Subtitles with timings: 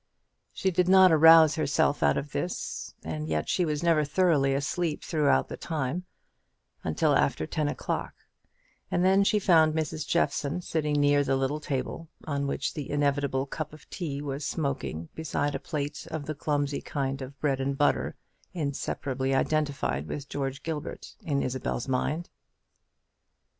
[0.51, 5.03] She did not arouse herself out of this, and yet she was never thoroughly asleep
[5.03, 6.05] throughout the time,
[6.83, 8.15] until after ten o'clock;
[8.89, 10.07] and then she found Mrs.
[10.07, 15.09] Jeffson sitting near the little table, on which the inevitable cup of tea was smoking
[15.13, 18.15] beside a plate of the clumsy kind of bread and butter
[18.53, 22.27] inseparably identified with George Gilbert in Isabel's mind.